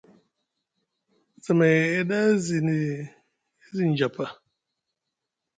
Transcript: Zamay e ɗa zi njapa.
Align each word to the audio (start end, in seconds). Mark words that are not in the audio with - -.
Zamay 1.43 1.77
e 1.99 2.01
ɗa 2.09 2.19
zi 2.45 3.85
njapa. 3.89 4.25